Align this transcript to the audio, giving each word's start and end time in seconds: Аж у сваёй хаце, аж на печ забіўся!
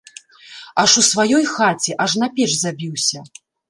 Аж 0.85 0.95
у 1.03 1.05
сваёй 1.11 1.45
хаце, 1.55 1.91
аж 2.09 2.19
на 2.25 2.35
печ 2.37 2.51
забіўся! 2.67 3.19